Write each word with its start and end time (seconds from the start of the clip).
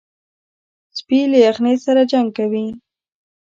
سپي 0.97 1.19
له 1.31 1.37
یخنۍ 1.45 1.75
سره 1.85 2.01
جنګ 2.11 2.27
کوي. 2.37 2.65